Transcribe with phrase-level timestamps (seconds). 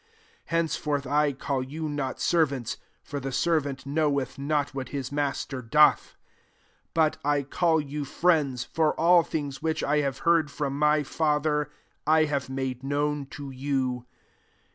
[0.45, 5.11] 15 Hence forth, I call you not servants; for the servant knoweth not what his
[5.11, 6.15] master doth:
[6.95, 11.69] but I call you friends; for all things which I have heard from my Father,
[12.07, 14.07] I have made known to you.